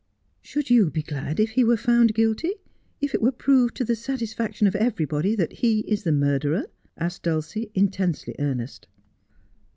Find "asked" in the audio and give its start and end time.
7.05-7.21